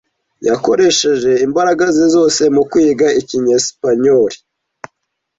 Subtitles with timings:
[0.47, 4.37] Yakoresheje imbaraga ze zose mu kwiga icyesipanyoli.